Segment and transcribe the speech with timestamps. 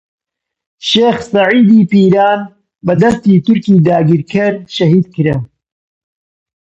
[0.87, 2.41] شێخ سەعیدی پیران
[2.85, 5.37] بە دەستی تورکی داگیرکەر شەهیدکرا.